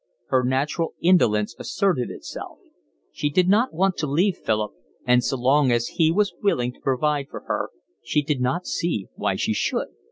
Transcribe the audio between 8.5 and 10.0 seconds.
see why she should.